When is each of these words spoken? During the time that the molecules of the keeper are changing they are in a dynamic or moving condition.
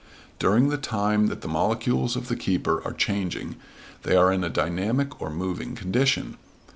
During 0.39 0.69
the 0.69 0.79
time 0.79 1.27
that 1.27 1.41
the 1.41 1.47
molecules 1.47 2.15
of 2.15 2.27
the 2.27 2.35
keeper 2.35 2.81
are 2.83 2.91
changing 2.91 3.55
they 4.01 4.15
are 4.15 4.33
in 4.33 4.43
a 4.43 4.49
dynamic 4.49 5.21
or 5.21 5.29
moving 5.29 5.75
condition. 5.75 6.37